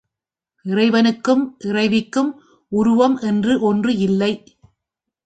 [0.65, 2.31] இறைவனுக்கும் இறைவிக்கும்
[2.71, 4.31] உருவம் என்று ஒன்று இல்லை.